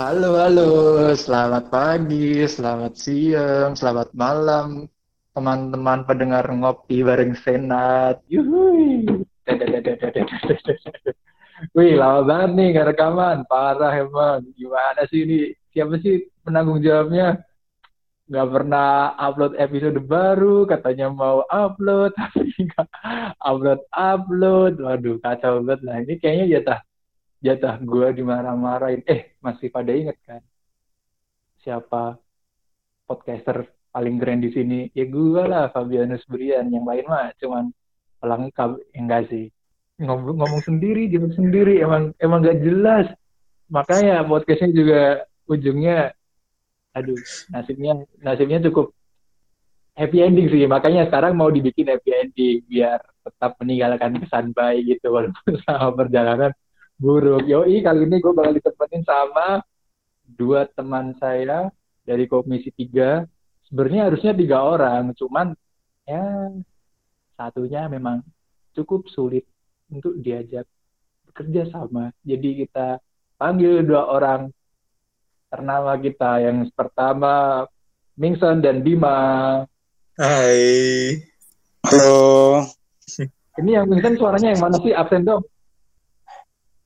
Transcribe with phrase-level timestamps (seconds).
[0.00, 0.68] Halo, halo,
[1.12, 4.88] selamat pagi, selamat siang, selamat malam,
[5.36, 8.24] teman-teman pendengar ngopi bareng Senat.
[8.32, 9.04] Yuhui.
[11.76, 14.40] Wih, lama banget nih nggak rekaman, parah emang.
[14.56, 15.52] Gimana sih ini?
[15.68, 17.36] Siapa sih penanggung jawabnya?
[18.24, 22.88] Nggak pernah upload episode baru, katanya mau upload, tapi nggak
[23.36, 24.80] upload-upload.
[24.80, 25.96] Waduh, kacau banget lah.
[26.00, 26.80] Ini kayaknya jatah
[27.40, 29.02] jatah gue dimarah-marahin.
[29.08, 30.44] Eh, masih pada inget kan?
[31.64, 32.16] Siapa
[33.08, 34.78] podcaster paling keren di sini?
[34.92, 36.68] Ya gue lah, Fabianus Brian.
[36.68, 37.64] Yang lain mah cuman
[38.20, 38.70] pelengkap.
[38.92, 39.48] Enggak sih.
[40.00, 41.80] Ngomong, ngomong sendiri, jawab sendiri.
[41.80, 43.06] Emang emang gak jelas.
[43.68, 45.02] Makanya podcastnya juga
[45.46, 46.10] ujungnya,
[46.96, 47.18] aduh,
[47.52, 48.92] nasibnya nasibnya cukup
[49.94, 50.64] happy ending sih.
[50.64, 56.50] Makanya sekarang mau dibikin happy ending biar tetap meninggalkan kesan baik gitu walaupun sama perjalanan
[57.00, 57.48] buruk.
[57.48, 59.64] Yoi, kali ini gue bakal ditemenin sama
[60.28, 61.72] dua teman saya
[62.04, 63.24] dari Komisi tiga.
[63.64, 65.56] Sebenarnya harusnya tiga orang, cuman
[66.04, 66.52] ya
[67.38, 68.20] satunya memang
[68.76, 69.48] cukup sulit
[69.88, 70.68] untuk diajak
[71.26, 72.12] bekerja sama.
[72.20, 73.00] Jadi kita
[73.40, 74.52] panggil dua orang
[75.48, 76.44] ternama kita.
[76.44, 77.64] Yang pertama
[78.14, 79.64] Mingson dan Bima.
[80.20, 81.16] Hai.
[81.88, 82.60] Halo.
[83.58, 84.92] Ini yang Mingson suaranya yang mana sih?
[84.92, 85.42] Absen dong.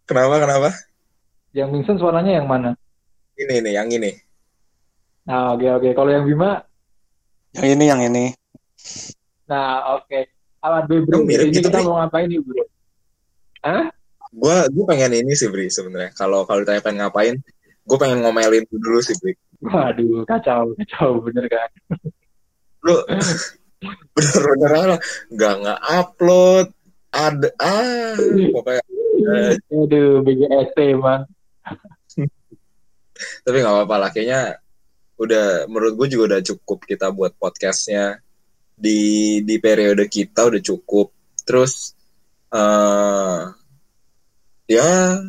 [0.05, 0.35] Kenapa?
[0.41, 0.71] Kenapa?
[1.57, 2.77] Yang Mingson suaranya yang mana?
[3.35, 4.13] Ini nih, yang ini.
[5.25, 5.89] Nah, oke oke.
[5.97, 6.61] Kalau yang Bima,
[7.55, 8.25] Yang ini, yang ini.
[9.47, 10.29] nah oke.
[10.61, 11.13] Awan Bro, bro.
[11.21, 11.87] Yang mirip Ini gitu, kita Bri.
[11.87, 12.65] mau ngapain nih, Bro?
[13.65, 13.85] Hah?
[14.35, 16.11] Gua gue pengen ini sih, Bri, sebenarnya.
[16.13, 17.35] Kalau kalau ditanya pengen ngapain,
[17.85, 19.33] gue pengen ngomelin lu dulu sih, Bri.
[19.65, 21.71] Waduh, kacau, kacau bener kan?
[22.83, 22.97] Lu
[24.15, 24.99] bener-bener?
[25.33, 26.67] Nggak nggak upload.
[27.15, 28.19] Ada ah
[28.51, 28.83] pokoknya
[29.71, 31.25] Aduh, BGST emang.
[33.47, 34.59] tapi nggak apa-apa lah kayaknya
[35.15, 38.19] udah menurut gue juga udah cukup kita buat podcastnya
[38.75, 41.15] di di periode kita udah cukup
[41.47, 41.95] terus
[42.51, 43.43] eh
[44.67, 45.23] ya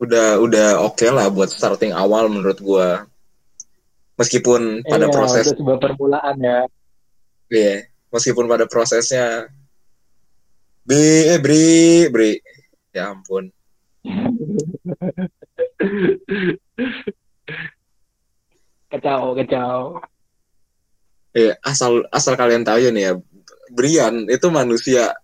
[0.00, 2.88] udah udah oke lah buat starting awal menurut gue
[4.16, 6.60] meskipun pada Iya, proses sebuah permulaan ya.
[7.52, 7.74] Iya,
[8.08, 9.48] meskipun pada prosesnya
[10.80, 12.32] Bri, eh Bri, Bri.
[12.90, 13.54] Ya ampun.
[18.90, 20.02] Kacau, kacau.
[21.30, 23.12] Eh, asal asal kalian tahu ya nih ya,
[23.70, 25.14] Brian itu manusia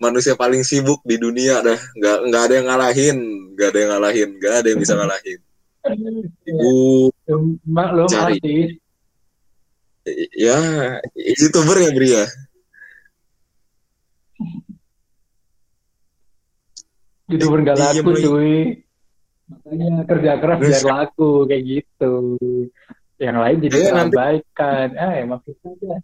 [0.00, 1.76] manusia paling sibuk di dunia dah.
[1.76, 3.18] Nggak nggak ada yang ngalahin,
[3.52, 5.40] nggak ada yang ngalahin, nggak ada yang bisa ngalahin.
[6.48, 6.72] Ibu,
[7.68, 8.36] Maklum Cari.
[8.40, 8.70] artis.
[10.32, 10.56] ya
[11.14, 12.24] youtuber ya Bri ya.
[17.30, 18.54] Youtuber gak Diem laku cuy.
[19.50, 22.12] Makanya kerja keras biar laku kayak gitu.
[23.20, 24.88] Yang lain jadi Iya, nanti- terabaikan.
[24.96, 25.94] Ah, emang kita aja.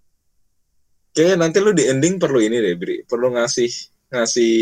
[1.17, 2.97] Kayaknya nanti lu di ending perlu ini deh, Bri.
[3.09, 3.71] Perlu ngasih
[4.13, 4.55] ngasih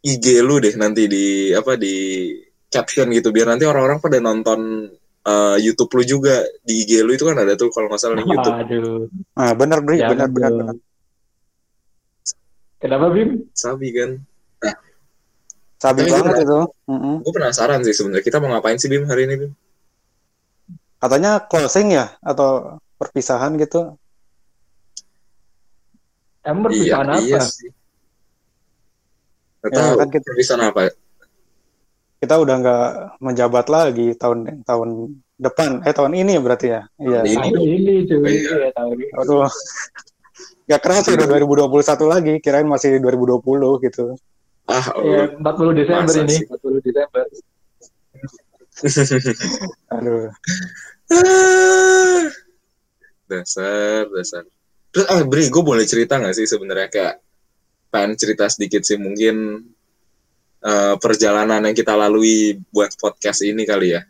[0.00, 2.32] IG lu deh nanti di apa di
[2.70, 4.88] caption gitu biar nanti orang-orang pada nonton
[5.26, 8.24] uh, YouTube lu juga di IG lu itu kan ada tuh kalau nggak salah di
[8.24, 8.56] YouTube.
[8.56, 9.10] Aduh.
[9.36, 10.76] Ah, benar, Bri, Jangan benar, benar.
[12.80, 13.44] Kenapa, Bim?
[13.52, 14.10] Sabi kan.
[15.80, 16.58] Sabi Tapi banget itu.
[16.86, 17.14] Mm-mm.
[17.24, 19.52] Gue penasaran sih sebenarnya kita mau ngapain sih Bim hari ini Bim?
[21.00, 23.96] Katanya closing ya atau perpisahan gitu.
[26.44, 27.20] Emang perpisahan apa?
[27.20, 27.72] iya sih.
[29.60, 30.80] Gak Ya, tahu kan kita- perpisahan apa?
[32.20, 32.84] Kita udah nggak
[33.24, 34.88] menjabat lagi tahun tahun
[35.40, 35.80] depan.
[35.88, 36.82] Eh tahun ini ya berarti ya.
[37.00, 37.20] Iya.
[37.24, 37.36] Ini.
[37.40, 38.20] Tahun ini cuy.
[38.28, 38.52] Iya.
[38.60, 39.06] Iya, tahun ini.
[39.16, 39.48] Aduh.
[40.70, 41.66] Gak keras udah 2021
[42.06, 43.42] lagi, kirain masih 2020
[43.82, 44.14] gitu.
[44.70, 46.34] Ah, Iya, 40 Desember Masa ini.
[46.38, 46.44] sih?
[46.46, 47.24] 40 Desember.
[49.98, 50.30] Aduh.
[51.10, 52.22] Ah.
[53.26, 54.42] dasar, dasar.
[54.90, 57.14] Terus ah Bri, gue boleh cerita nggak sih sebenarnya kayak
[57.90, 59.66] pengen cerita sedikit sih mungkin
[60.62, 64.02] eh, perjalanan yang kita lalui buat podcast ini kali ya.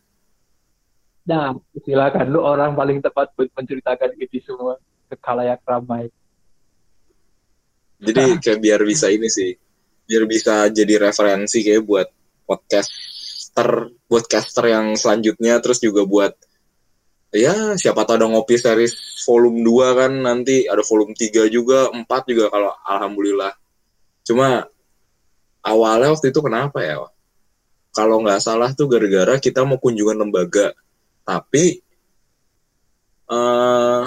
[1.29, 1.53] Nah,
[1.85, 6.09] silakan lu orang paling tepat buat menceritakan ini semua ke kalayak ramai.
[8.01, 9.53] Jadi kayak biar bisa ini sih,
[10.11, 12.09] biar bisa jadi referensi kayak buat
[12.43, 16.35] podcaster, podcaster yang selanjutnya, terus juga buat
[17.31, 22.27] ya siapa tahu ada ngopi series volume 2 kan nanti ada volume 3 juga, 4
[22.27, 23.55] juga kalau alhamdulillah.
[24.27, 24.67] Cuma
[25.63, 26.99] awalnya waktu itu kenapa ya?
[27.95, 30.75] Kalau nggak salah tuh gara-gara kita mau kunjungan lembaga,
[31.23, 31.79] tapi
[33.31, 34.05] eh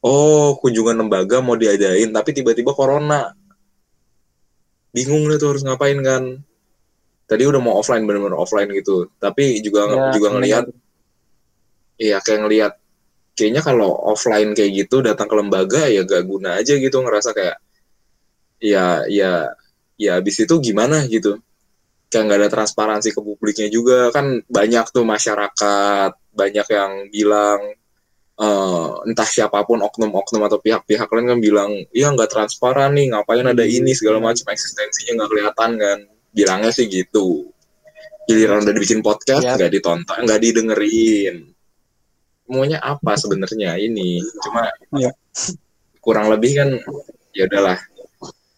[0.00, 3.28] oh kunjungan lembaga mau diadain tapi tiba-tiba corona
[4.92, 6.22] bingung deh tuh harus ngapain kan.
[7.28, 9.12] Tadi udah mau offline bener-bener offline gitu.
[9.20, 10.64] Tapi juga Ya, juga ngelihat
[11.98, 12.72] iya kayak ngelihat
[13.34, 17.58] kayaknya kalau offline kayak gitu datang ke lembaga ya gak guna aja gitu ngerasa kayak
[18.58, 19.50] ya ya
[19.98, 21.38] ya habis itu gimana gitu.
[22.08, 24.08] Kayak nggak ada transparansi ke publiknya juga.
[24.08, 27.60] Kan banyak tuh masyarakat banyak yang bilang
[28.38, 33.46] eh, entah siapa pun oknum-oknum atau pihak-pihak lain kan bilang iya nggak transparan nih ngapain
[33.46, 34.46] ada ini segala macam.
[34.46, 35.98] Eksistensinya nggak kelihatan kan.
[36.30, 37.50] Bilangnya sih gitu.
[38.28, 41.36] Giliran udah dibikin podcast nggak ditonton nggak didengerin.
[42.48, 44.22] Maunya apa sebenarnya ini?
[44.40, 44.70] Cuma
[46.00, 46.68] kurang lebih kan
[47.34, 47.78] ya udahlah.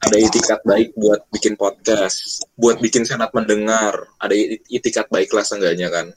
[0.01, 4.09] Ada itikat baik buat bikin podcast buat bikin senat mendengar.
[4.17, 4.33] Ada
[4.69, 6.09] itikat baik lah seenggaknya kan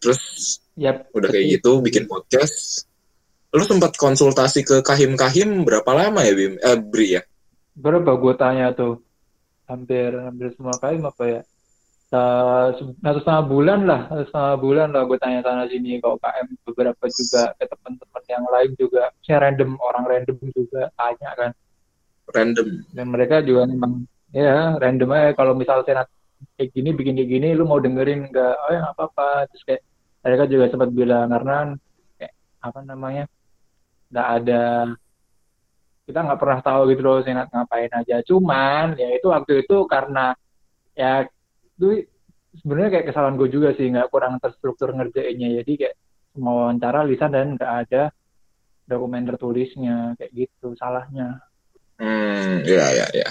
[0.00, 0.20] terus
[0.80, 2.88] Yap, udah kayak gitu bikin podcast.
[3.52, 6.56] Lu sempat konsultasi ke kahim kahim berapa lama ya bim?
[6.56, 7.22] Eh bri ya?
[7.76, 9.02] Berapa gue tanya tuh?
[9.68, 11.40] Hampir hampir semua kali apa ya?
[12.10, 16.46] Se- satu setengah bulan lah, satu setengah bulan lah gue tanya sana sini ke UKM
[16.66, 21.50] beberapa juga ke teman-teman yang lain juga, saya random orang random juga tanya kan,
[22.34, 22.66] random.
[22.90, 25.30] Dan mereka juga memang ya random aja.
[25.38, 26.10] Kalau misal senat
[26.58, 28.54] kayak gini bikin kayak gini, lu mau dengerin nggak?
[28.58, 29.82] Oh ya nggak apa-apa, terus kayak
[30.20, 31.56] mereka juga sempat bilang karena
[32.20, 33.24] kayak apa namanya
[34.10, 34.64] nggak ada
[36.10, 38.18] kita nggak pernah tahu gitu loh senat ngapain aja.
[38.26, 40.34] Cuman ya itu waktu itu karena
[40.98, 41.22] ya
[41.78, 42.10] itu
[42.58, 45.62] sebenarnya kayak kesalahan gue juga sih nggak kurang terstruktur ngerjainnya.
[45.62, 45.94] Jadi kayak
[46.42, 48.02] mau wawancara lisan dan nggak ada
[48.90, 51.38] dokumen tertulisnya kayak gitu salahnya.
[52.02, 53.28] Hmm ya ya ya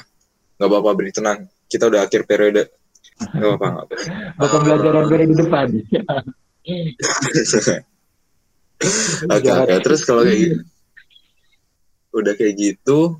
[0.55, 1.51] nggak apa-apa bri tenang.
[1.67, 2.71] Kita udah akhir periode.
[3.35, 4.45] Nggak apa-apa nggak apa-apa.
[4.55, 5.67] Pembelajaran di depan
[9.27, 9.75] Oke oke.
[9.83, 10.57] Terus kalau kayak gitu?
[12.15, 13.19] Udah kayak gitu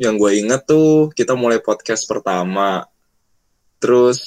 [0.00, 2.86] yang gue inget tuh kita mulai podcast pertama.
[3.82, 4.20] Terus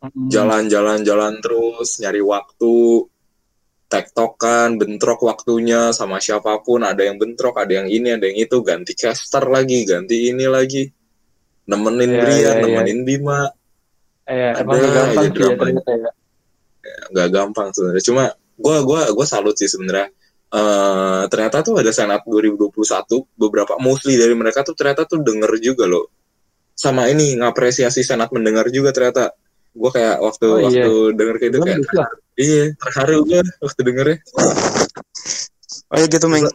[0.00, 0.28] Mm-mm.
[0.28, 3.04] jalan-jalan-jalan terus nyari waktu
[3.90, 6.84] tektokan bentrok waktunya sama siapa pun.
[6.84, 8.60] Ada yang bentrok ada yang ini ada yang itu.
[8.60, 10.84] Ganti caster lagi ganti ini lagi.
[11.64, 12.62] Nemenin Iya, Brian iya, iya.
[12.62, 13.40] nemenin Bima.
[14.28, 15.64] Eh Ada emang gampang sih ya drama.
[15.88, 16.10] ya
[17.10, 18.04] nggak gampang sebenarnya.
[18.04, 18.24] Cuma
[18.60, 20.08] gue gua gua salut sih sebenarnya.
[20.50, 22.74] Eh, ternyata tuh ada senat 2021
[23.38, 26.10] beberapa mostly dari mereka tuh ternyata tuh denger juga loh.
[26.74, 29.30] Sama ini ngapresiasi senat mendengar juga ternyata.
[29.70, 30.82] Gue kayak waktu Oh, iya.
[30.90, 31.80] waktu denger kayak itu kayak
[32.34, 34.18] iya terharu gue waktu dengernya.
[35.90, 36.46] Oh ya gitu, Meng.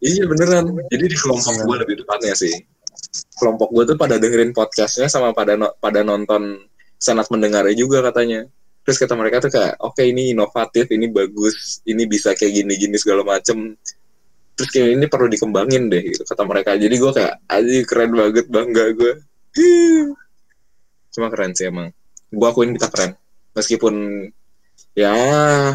[0.00, 0.64] iya beneran.
[0.88, 2.52] Jadi di kelompok gue lebih tepatnya sih.
[3.36, 6.64] Kelompok gue tuh pada dengerin podcastnya sama pada no- pada nonton
[6.96, 8.48] senat mendengarnya juga katanya
[8.84, 12.96] terus kata mereka tuh kayak oke ini inovatif ini bagus ini bisa kayak gini gini
[13.00, 13.74] segala macem.
[14.54, 16.76] Terus kayak ini perlu dikembangin deh gitu kata mereka.
[16.78, 19.12] Jadi gue kayak aja keren banget bangga gue
[21.10, 21.90] cuma keren sih emang.
[22.30, 23.16] Gue akuin kita keren.
[23.56, 23.94] Meskipun
[24.94, 25.14] ya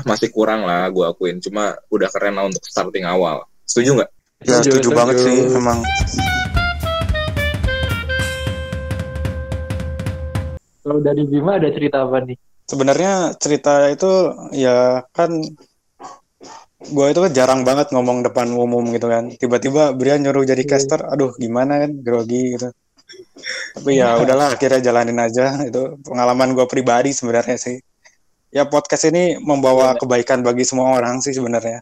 [0.07, 1.41] masih kurang lah gue akuin.
[1.43, 3.43] Cuma udah keren lah untuk starting awal.
[3.67, 4.11] Setuju nggak?
[4.47, 5.83] Ya setuju banget sih, emang.
[10.89, 15.33] kalau dari Bima ada cerita apa nih Sebenarnya cerita itu ya kan
[16.79, 19.33] gue itu kan jarang banget ngomong depan umum gitu kan.
[19.33, 20.71] Tiba-tiba Brian nyuruh jadi Iya.
[20.77, 22.69] caster, aduh gimana kan, grogi gitu.
[23.75, 27.81] Tapi ya udahlah akhirnya jalanin aja itu pengalaman gue pribadi sebenarnya sih.
[28.53, 30.05] Ya podcast ini membawa Iya.
[30.05, 31.81] kebaikan bagi semua orang sih sebenarnya.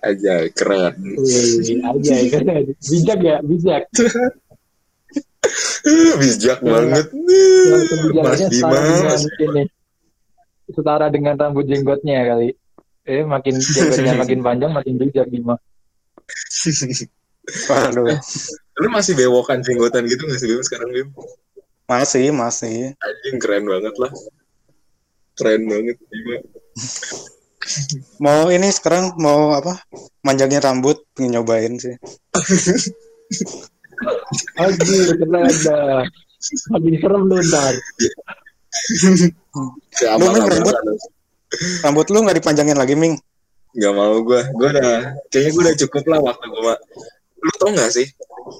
[0.00, 2.40] aja keren Wih, aja ya
[2.80, 3.82] bijak ya bijak
[6.22, 7.06] bijak banget
[8.24, 9.20] Mas Dimas
[10.72, 12.56] setara dengan rambut jenggotnya kali
[13.06, 15.56] eh makin jenggotnya makin panjang makin bijak Bima
[17.42, 18.06] Waduh,
[18.78, 21.08] lu masih bewokan jenggotan gitu nggak sih Bim sekarang Bim
[21.90, 22.94] masih masih.
[23.02, 24.12] anjing keren banget lah
[25.34, 26.38] keren banget Bima
[28.18, 29.78] Mau ini sekarang mau apa?
[30.26, 31.94] Manjangin rambut, pengen nyobain sih.
[34.58, 36.02] Aduh, keren dah.
[36.74, 37.74] Makin serem lu ntar.
[39.98, 40.74] Siapa Lu, Ming, rambut?
[41.84, 43.14] Rambut lu nggak dipanjangin lagi, Ming?
[43.72, 46.74] Gak mau gue, gue udah, kayaknya gue udah cukup lah waktu gue,
[47.40, 48.04] lu tau gak sih,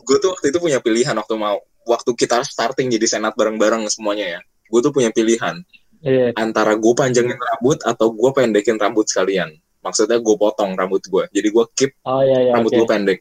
[0.09, 4.40] gue tuh waktu itu punya pilihan waktu mau, waktu kita starting jadi senat bareng-bareng semuanya
[4.40, 5.61] ya, gue tuh punya pilihan,
[6.00, 6.33] Iya.
[6.35, 9.52] antara gue panjangin rambut atau gue pendekin rambut sekalian,
[9.85, 12.52] maksudnya gue potong rambut gue, jadi gue keep Oh iya iya.
[12.57, 12.78] rambut oke.
[12.81, 13.19] gue pendek.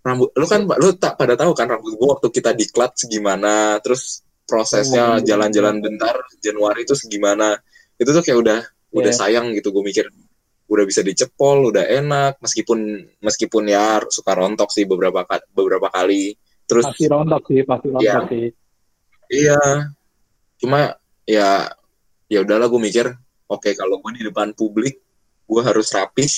[0.00, 3.76] Rambut, lu kan, lu tak pada tahu kan rambut gue waktu kita di clutch gimana,
[3.84, 5.22] terus prosesnya Oh.
[5.22, 7.54] jalan-jalan bentar Januari itu segimana,
[7.94, 9.18] itu tuh kayak udah udah Iya.
[9.22, 10.10] sayang gitu gue mikir
[10.66, 12.78] udah bisa dicepol udah enak meskipun
[13.22, 16.34] meskipun ya suka rontok sih beberapa beberapa kali
[16.66, 18.18] terus Pasti rontok sih, pasti rontok Iya.
[18.26, 18.46] sih.
[19.30, 19.60] iya
[20.58, 21.70] cuma ya
[22.26, 23.06] ya udahlah gue mikir
[23.46, 24.98] oke kalau gue di depan publik
[25.46, 26.30] gue harus rapih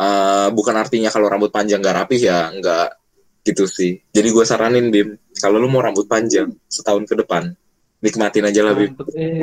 [0.00, 2.99] Eh, bukan artinya kalau rambut panjang gak rapih ya nggak
[3.44, 7.52] gitu sih jadi gue saranin bim kalau lu mau rambut panjang setahun ke depan
[8.00, 9.40] nikmatin aja lah bim eh.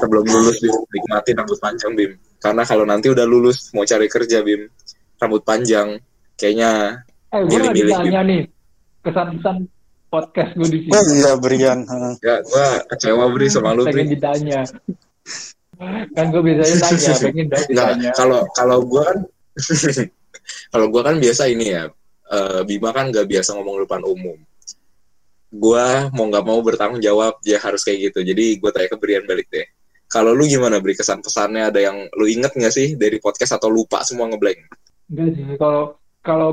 [0.00, 4.40] sebelum lulus bim nikmatin rambut panjang bim karena kalau nanti udah lulus mau cari kerja
[4.40, 4.68] bim
[5.20, 6.00] rambut panjang
[6.40, 8.42] kayaknya Eh, Milih-milih tanya nih
[9.06, 9.70] kesan-kesan
[10.10, 10.90] podcast gue di sini.
[10.90, 11.86] Oh iya Brian.
[12.26, 14.66] Ya gue kecewa bri sama lu pengen bri ditanya.
[16.10, 18.10] kan gue biasanya tanya, pengen ditanya.
[18.18, 19.18] kalau kalau gue kan
[20.74, 21.86] kalau gue kan biasa ini ya
[22.30, 24.38] eh, Bima kan gak biasa ngomong di depan umum.
[25.50, 28.22] Gue mau nggak mau bertanggung jawab dia harus kayak gitu.
[28.22, 29.66] Jadi gue tanya ke Brian balik deh.
[30.10, 33.70] Kalau lu gimana beri kesan pesannya ada yang lu inget nggak sih dari podcast atau
[33.70, 34.58] lupa semua ngeblank?
[35.10, 35.82] Enggak sih, kalau
[36.22, 36.50] kalau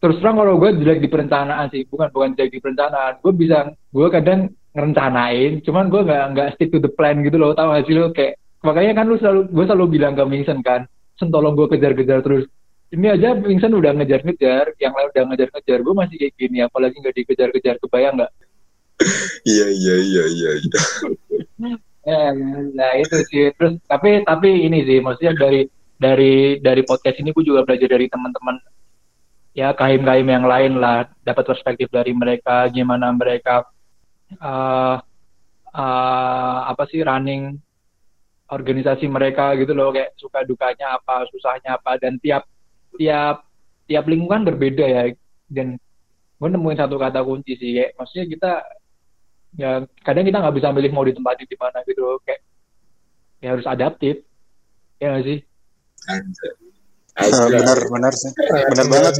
[0.00, 3.16] terus terang kalau gue jelek di perencanaan sih, bukan bukan jelek di perencanaan.
[3.24, 7.56] Gue bisa, gue kadang ngerencanain, cuman gue nggak nggak stick to the plan gitu loh.
[7.56, 10.84] Tahu gak sih lo kayak makanya kan lu selalu gue selalu bilang ke Vincent kan,
[11.16, 12.44] Sen tolong gue kejar-kejar terus.
[12.88, 17.16] Ini aja Vincent udah ngejar-ngejar, yang lain udah ngejar-ngejar, gue masih kayak gini, apalagi nggak
[17.20, 18.32] dikejar-kejar, kebayang nggak?
[19.46, 20.80] iya iya iya iya iya
[22.08, 22.32] Ya,
[22.78, 23.52] nah itu sih.
[23.54, 25.68] Terus tapi tapi ini sih, maksudnya dari
[26.00, 28.56] dari dari podcast ini gue juga belajar dari teman-teman
[29.52, 33.68] ya kaim-kaim yang lain lah, dapat perspektif dari mereka, gimana mereka
[34.32, 34.96] eh
[35.74, 37.58] eh, apa sih running
[38.48, 42.48] organisasi mereka gitu loh, kayak suka dukanya apa, susahnya apa, dan tiap
[42.96, 43.44] tiap
[43.84, 45.02] tiap lingkungan berbeda ya.
[45.48, 45.76] Dan
[46.38, 48.52] gue nemuin satu kata kunci sih, kayak maksudnya kita
[49.56, 49.70] ya
[50.04, 52.44] kadang kita nggak bisa milih mau ditempatin di mana gitu kayak
[53.40, 54.20] ya harus adaptif
[55.00, 55.38] ya nggak sih
[57.18, 57.50] Anjay.
[57.50, 58.30] benar benar sih.
[58.70, 59.14] Benar banget.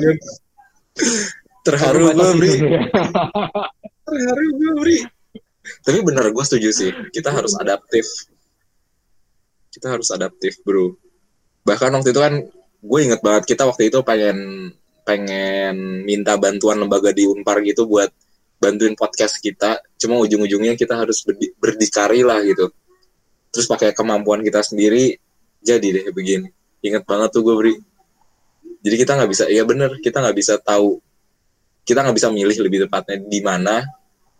[1.67, 2.61] terharu gue bri sih.
[4.07, 4.97] terharu gue bri
[5.85, 8.07] tapi bener gue setuju sih kita harus adaptif
[9.69, 10.97] kita harus adaptif bro
[11.67, 12.35] bahkan waktu itu kan
[12.79, 14.71] gue inget banget kita waktu itu pengen
[15.03, 18.13] pengen minta bantuan lembaga di Unpar gitu buat
[18.61, 19.81] bantuin podcast kita.
[19.97, 22.69] Cuma ujung-ujungnya kita harus berdi- berdikari lah gitu.
[23.49, 25.17] Terus pakai kemampuan kita sendiri
[25.65, 26.53] jadi deh begini.
[26.85, 27.75] Inget banget tuh gue beri
[28.79, 31.01] jadi kita nggak bisa ya bener kita nggak bisa tahu.
[31.83, 33.81] Kita nggak bisa milih lebih tepatnya di mana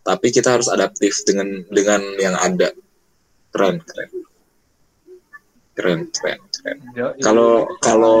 [0.05, 2.71] tapi kita harus adaptif dengan dengan yang ada.
[3.49, 4.28] Keren keren
[5.79, 6.77] keren keren keren.
[6.91, 8.19] Ya, kalau kalau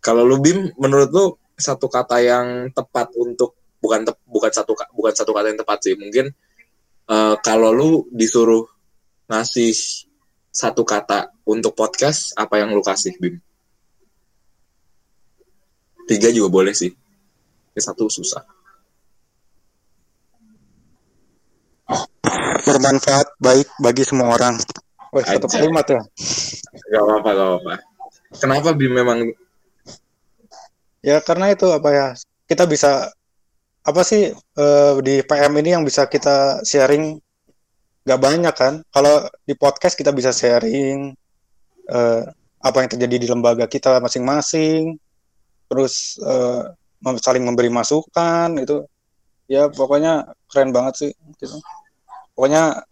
[0.00, 1.26] kalau lu bim menurut lu
[1.60, 5.78] satu kata yang tepat untuk bukan tep- bukan satu ka- bukan satu kata yang tepat
[5.84, 6.32] sih mungkin
[7.12, 8.64] eh, kalau lu disuruh
[9.28, 9.76] ngasih
[10.48, 13.36] satu kata untuk podcast apa yang lu kasih bim?
[16.08, 16.92] Tiga juga boleh sih.
[17.72, 18.44] Satu susah.
[22.62, 24.60] Bermanfaat baik bagi semua orang.
[25.12, 26.00] Wah, satu kalimat ya.
[26.88, 27.72] Gak apa-apa, gak apa-apa.
[28.40, 29.28] Kenapa Bim memang
[31.02, 32.06] Ya karena itu apa ya
[32.46, 33.10] kita bisa
[33.82, 37.18] apa sih eh, di PM ini yang bisa kita sharing
[38.06, 38.74] nggak banyak kan?
[38.88, 41.10] Kalau di podcast kita bisa sharing
[41.90, 42.22] eh,
[42.62, 44.94] apa yang terjadi di lembaga kita masing-masing,
[45.66, 46.14] terus
[47.02, 48.86] mem- saling memberi masukan itu
[49.50, 51.10] ya pokoknya keren banget sih
[51.42, 51.58] gitu.
[52.38, 52.86] Pokoknya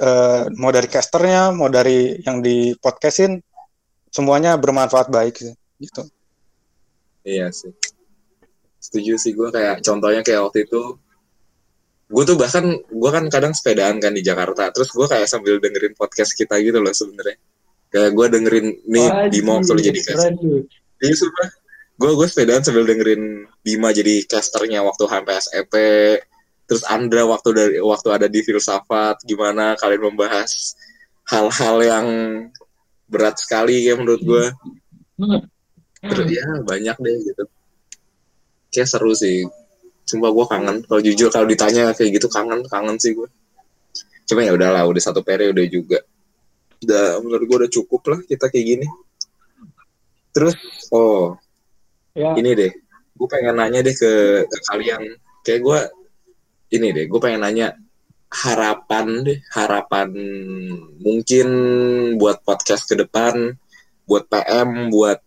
[0.00, 3.40] eh, mau dari casternya, mau dari yang di podcastin
[4.12, 6.02] semuanya bermanfaat baik sih gitu.
[7.26, 7.74] Iya sih.
[8.80, 10.96] Setuju sih gue kayak contohnya kayak waktu itu
[12.06, 15.90] gue tuh bahkan gue kan kadang sepedaan kan di Jakarta terus gue kayak sambil dengerin
[15.98, 17.34] podcast kita gitu loh sebenarnya
[17.90, 20.32] kayak gue dengerin nih Wajib, Bima waktu lu jadi caster
[21.02, 21.48] iya sumpah
[21.98, 25.74] gue gue sepedaan sambil dengerin Bima jadi casternya waktu HMPSEP
[26.66, 30.74] terus Andra waktu dari waktu ada di filsafat gimana kalian membahas
[31.26, 32.06] hal-hal yang
[33.06, 34.44] berat sekali ya menurut gue
[36.06, 37.44] terus ya banyak deh gitu.
[38.70, 39.46] Kayak seru sih.
[40.06, 40.76] Sumpah gue kangen.
[40.86, 43.26] Kalau jujur kalau ditanya kayak gitu kangen kangen sih gue
[44.26, 46.02] cuma ya udahlah udah satu periode juga.
[46.82, 48.86] Udah menurut gue udah cukup lah kita kayak gini.
[50.34, 50.58] Terus
[50.90, 51.38] oh
[52.16, 52.72] Ya, ini deh.
[53.12, 55.04] Gue pengen nanya deh ke, ke kalian.
[55.44, 55.78] Kayak gue
[56.72, 57.76] ini deh gue pengen nanya
[58.30, 60.08] harapan deh harapan
[60.98, 61.48] mungkin
[62.18, 63.54] buat podcast ke depan
[64.06, 65.18] buat PM buat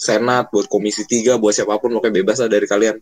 [0.00, 2.96] senat buat komisi 3 buat siapa pun pokoknya bebas lah dari kalian.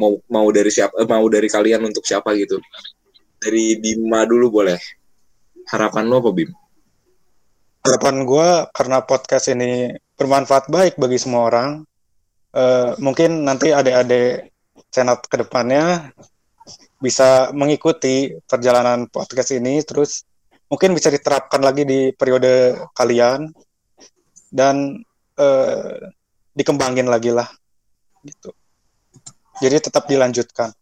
[0.00, 2.56] Mau mau dari siapa eh, mau dari kalian untuk siapa gitu.
[3.36, 4.80] Dari Bima dulu boleh.
[5.68, 6.50] Harapan lo apa Bim?
[7.84, 11.68] Harapan gue karena podcast ini bermanfaat baik bagi semua orang
[12.56, 14.52] eh, mungkin nanti adik-adik
[14.88, 16.12] senat ke depannya
[17.00, 20.28] bisa mengikuti perjalanan podcast ini terus
[20.68, 23.50] mungkin bisa diterapkan lagi di periode kalian
[24.52, 25.00] dan
[25.40, 26.12] eh,
[26.52, 27.48] dikembangin lagi lah
[28.22, 28.52] gitu.
[29.60, 30.72] Jadi tetap dilanjutkan.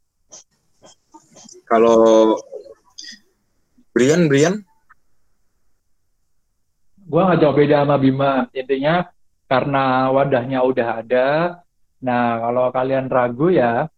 [1.67, 2.35] Kalau
[3.95, 4.63] Brian, Brian,
[7.09, 8.33] Gua nggak jauh beda sama Bima.
[8.53, 9.09] Intinya
[9.49, 11.29] karena wadahnya udah ada.
[12.05, 13.89] Nah, kalau kalian ragu ya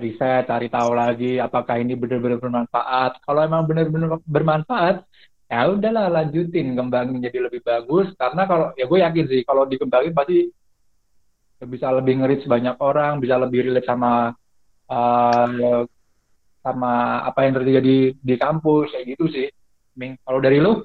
[0.00, 3.20] riset, cari tahu lagi apakah ini benar-benar bermanfaat.
[3.22, 5.04] Kalau emang benar-benar bermanfaat,
[5.46, 8.10] ya udahlah lanjutin kembangin jadi lebih bagus.
[8.16, 10.48] Karena kalau ya gue yakin sih kalau dikembangin pasti
[11.68, 14.32] bisa lebih ngerit banyak orang, bisa lebih relate sama
[14.88, 15.84] uh,
[16.60, 16.92] sama
[17.24, 19.48] apa yang terjadi di, kampus kayak gitu sih.
[19.96, 20.80] Ming, kalau dari lu?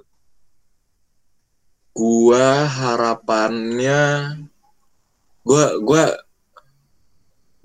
[1.95, 4.35] gua harapannya
[5.47, 6.03] gua gua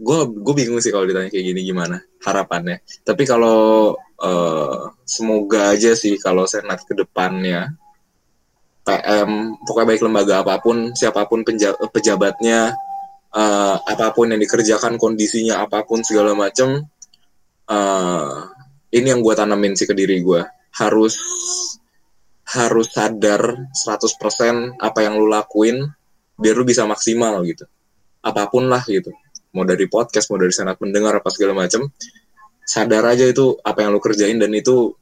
[0.00, 2.80] gua gua bingung sih kalau ditanya kayak gini gimana harapannya.
[3.04, 7.76] Tapi kalau eh, semoga aja sih kalau senat ke depannya
[8.80, 12.72] PM pokoknya baik lembaga apa pun siapa pun penja- pejabatnya
[13.30, 16.80] eh, apa pun yang dikerjakan kondisinya apa pun segala macam
[17.68, 18.38] eh,
[18.96, 20.48] ini yang gua tanamin sih ke diri gua
[20.80, 21.14] harus
[22.50, 25.86] harus sadar 100% apa yang lu lakuin
[26.34, 27.62] biar lu bisa maksimal gitu.
[28.24, 29.14] Apa pun lah gitu.
[29.50, 31.90] Mau dari podcast, mau dari senat mendengar apa segala macam.
[32.62, 34.94] Sadar aja itu apa yang lu kerjain dan itu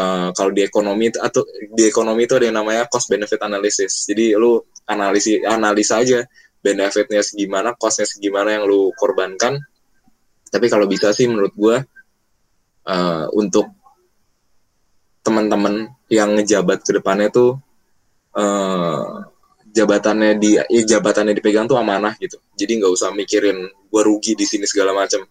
[0.00, 1.44] uh, kalau di ekonomi atau
[1.76, 4.08] di ekonomi itu ada yang namanya cost benefit analysis.
[4.08, 6.24] Jadi lu analisi analisa aja
[6.62, 9.60] benefitnya segimana, costnya segimana yang lu korbankan.
[10.48, 11.80] Tapi kalau bisa sih menurut gua
[12.88, 13.68] uh, untuk
[15.22, 17.56] teman-teman yang ngejabat ke depannya tuh
[18.34, 19.31] uh,
[19.72, 22.36] jabatannya di ya jabatannya dipegang tuh amanah gitu.
[22.54, 25.24] Jadi nggak usah mikirin gue rugi di sini segala macam.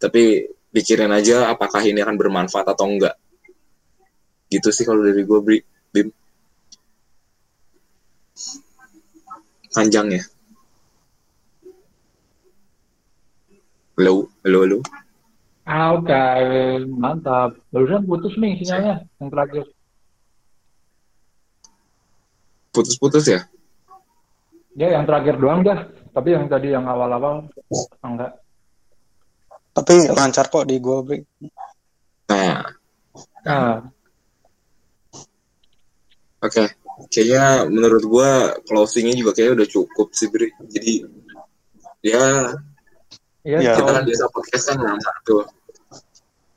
[0.00, 3.14] Tapi pikirin aja apakah ini akan bermanfaat atau enggak.
[4.48, 5.40] Gitu sih kalau dari gue
[5.92, 6.08] Bim.
[9.68, 10.24] Panjang ya.
[13.98, 14.78] Halo, halo, halo.
[15.68, 16.22] Ah, oke,
[16.96, 17.60] mantap.
[17.68, 19.64] Barusan putus nih sinyalnya yang terakhir.
[22.72, 23.44] Putus-putus ya?
[24.78, 25.90] Ya, yang terakhir doang dah.
[26.14, 27.50] Tapi yang tadi yang awal-awal
[28.00, 28.38] enggak.
[29.74, 31.18] Tapi lancar kok di gua, Bri.
[32.30, 32.62] Nah,
[33.42, 33.80] Nah,
[36.38, 36.64] oke.
[37.08, 38.30] Kayaknya menurut gua
[38.66, 40.50] closingnya juga kayaknya udah cukup sih, Bri.
[40.68, 40.92] Jadi
[42.02, 42.54] ya
[43.42, 45.42] iya Ya, kita kan biasa podcast kan lama tuh.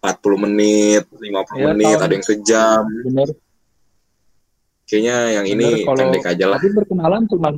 [0.02, 2.06] 40 menit, 50 Iya, menit, tahun.
[2.06, 2.84] ada yang sejam.
[3.06, 3.30] bener.
[4.84, 6.58] Kayaknya yang Bener, ini kalau pendek aja lah.
[6.60, 7.54] Tapi perkenalan cuman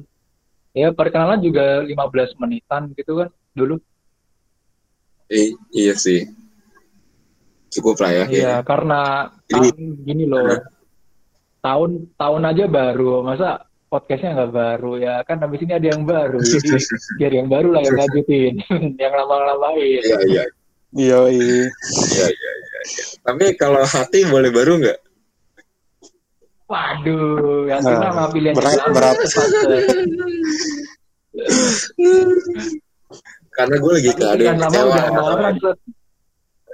[0.73, 3.77] ya perkenalan juga 15 menitan gitu kan dulu.
[5.29, 6.25] I- iya sih.
[7.69, 8.25] Cukup lah ya.
[8.29, 10.45] Iya, karena Jadi- tahun gini loh.
[11.63, 16.41] Tahun tahun aja baru, masa podcastnya nggak baru ya kan habis ini ada yang baru
[16.41, 16.65] jadi
[17.21, 18.57] biar yang baru lah yang lanjutin
[19.05, 20.43] yang lama-lamain Iya, iya.
[20.97, 21.29] Iya, iya.
[21.29, 22.51] Iya, iya, iya.
[22.89, 23.05] iya.
[23.21, 24.97] Tapi kalau hati boleh baru nggak?
[26.73, 29.15] Waduh yang Nah, mah pilihan berat- yang berat.
[33.53, 34.95] Karena gue lagi Tapi ada yang kecewa.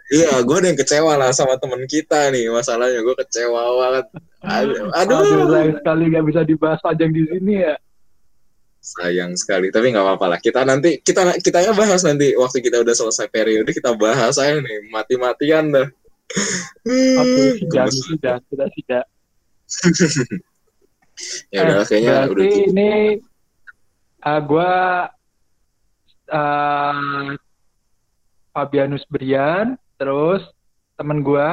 [0.09, 2.49] Iya, gue ada yang kecewa lah sama temen kita nih.
[2.49, 4.05] Masalahnya gue kecewa banget.
[4.39, 5.51] Aduh, aduh aduh.
[5.51, 7.75] sayang sekali nggak bisa dibahas panjang di sini ya
[8.79, 9.67] sayang sekali.
[9.69, 10.39] Tapi nggak apa-apa lah.
[10.39, 14.55] Kita nanti kita kita ya bahas nanti waktu kita udah selesai periode kita bahas aja
[14.57, 15.87] nih mati-matian dah.
[17.19, 19.01] oke Hmm, sudah sudah sudah sudah
[21.51, 22.69] Ya udah Eh, kayaknya berarti udah cukup.
[22.71, 22.91] ini
[24.23, 24.73] uh, gue
[26.31, 27.27] uh,
[28.55, 30.47] Fabianus Brian, terus
[30.95, 31.49] temen gue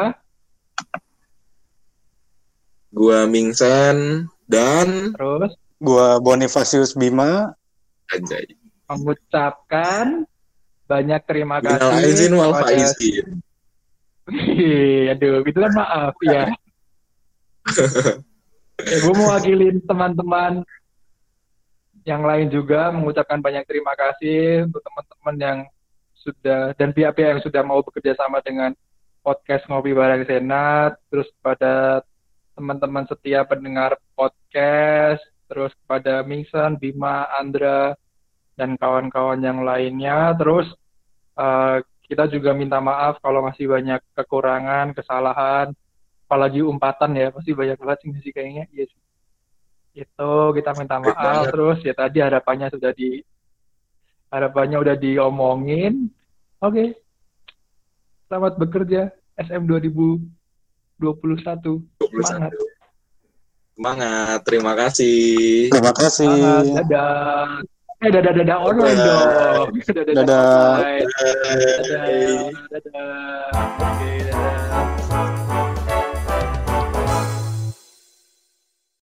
[2.96, 7.52] Gua Mingsen dan terus Gua Bonifacius Bima.
[8.09, 8.55] Anjay.
[8.87, 10.22] mengucapkan
[10.87, 13.42] banyak terima Minal kasih aizin wal faizin.
[14.31, 16.55] Wih, aduh, gitu kan maaf ya.
[18.90, 20.62] ya gue mewakilin teman-teman
[22.07, 25.59] yang lain juga mengucapkan banyak terima kasih untuk teman-teman yang
[26.22, 28.74] sudah dan pihak-pihak yang sudah mau bekerja sama dengan
[29.26, 31.98] podcast ngopi bareng senat, terus pada
[32.55, 35.18] teman-teman setia pendengar podcast,
[35.50, 37.98] terus kepada Mingsan, Bima, Andra,
[38.55, 40.70] dan kawan-kawan yang lainnya, terus
[41.35, 45.74] eh, kita juga minta maaf kalau masih banyak kekurangan, kesalahan,
[46.26, 48.90] apalagi umpatan ya pasti banyak banget sih kayaknya iya yes.
[49.94, 53.22] itu kita minta maaf terus ya tadi harapannya sudah di
[54.34, 56.10] harapannya udah diomongin
[56.58, 56.98] oke okay.
[58.26, 60.18] selamat bekerja SM 2021
[62.10, 62.50] semangat
[63.78, 66.26] semangat terima kasih terima kasih
[66.82, 67.62] dadah
[68.02, 70.10] eh dadah dadah online dong dadah.
[70.10, 70.74] dadah.
[70.90, 71.06] dadah.
[72.66, 73.06] dadah.
[75.06, 75.45] dadah.